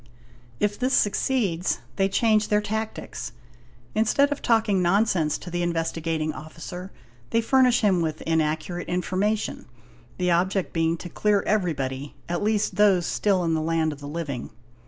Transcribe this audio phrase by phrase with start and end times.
[0.59, 3.33] If this succeeds, they, change their tactics;
[3.93, 6.91] instead of talking nonsense to the Investigating Officer,
[7.29, 9.67] they furnish him with inaccurate information,
[10.17, 14.07] the object being to clear everybody, at least those still in the land of the
[14.07, 14.49] living.